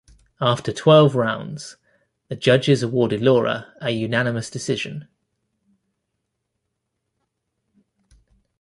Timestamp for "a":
3.79-3.91